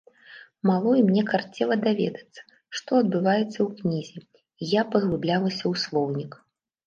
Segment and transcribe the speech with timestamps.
[0.69, 2.41] Малой, мне карцела даведацца,
[2.79, 4.19] што адбываецца ў кнізе,
[4.63, 6.31] і я паглыблялася ў слоўнік.